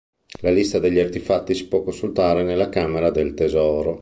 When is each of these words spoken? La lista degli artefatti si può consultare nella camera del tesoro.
La 0.41 0.49
lista 0.49 0.79
degli 0.79 0.97
artefatti 0.97 1.53
si 1.53 1.67
può 1.67 1.83
consultare 1.83 2.41
nella 2.41 2.69
camera 2.69 3.11
del 3.11 3.35
tesoro. 3.35 3.99